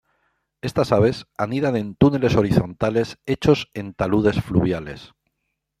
[0.63, 5.13] Estas aves anidan en túneles horizontales hechos en taludes fluviales.